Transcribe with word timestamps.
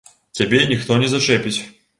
Цябе 0.39 0.61
ніхто 0.71 0.97
не 1.05 1.13
зачэпіць. 1.15 1.57